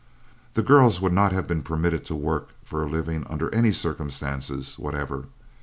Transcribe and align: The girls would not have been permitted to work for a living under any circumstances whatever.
The 0.55 0.63
girls 0.63 0.99
would 0.99 1.13
not 1.13 1.31
have 1.31 1.47
been 1.47 1.61
permitted 1.61 2.05
to 2.07 2.15
work 2.15 2.49
for 2.63 2.81
a 2.81 2.89
living 2.89 3.23
under 3.29 3.53
any 3.53 3.71
circumstances 3.71 4.79
whatever. 4.79 5.25